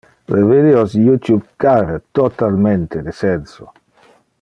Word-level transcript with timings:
Le 0.35 0.39
videos 0.51 0.93
YouTube 1.01 1.45
care 1.65 2.01
totalmente 2.21 3.03
de 3.03 3.11
senso. 3.23 3.71